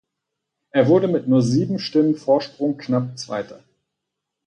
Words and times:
Er 0.71 0.87
wurde 0.87 1.07
mit 1.07 1.27
nur 1.27 1.43
sieben 1.43 1.77
Stimmen 1.77 2.15
Vorsprung 2.15 2.79
knapp 2.79 3.19
Zweiter. 3.19 3.63